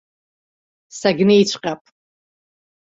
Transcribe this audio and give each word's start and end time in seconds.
Сагьнеиҵәҟьап. 0.99 1.81